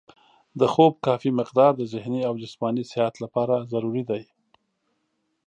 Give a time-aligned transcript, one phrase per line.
[0.59, 4.23] د خوب کافي مقدار د ذهني او جسماني صحت لپاره ضروري دی.